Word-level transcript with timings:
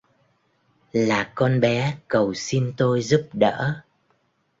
Là 0.93 1.31
con 1.35 1.59
bé 1.59 1.93
cầu 2.07 2.33
xin 2.33 2.73
tôi 2.77 3.01
giúp 3.01 3.29
đỡ 3.33 3.81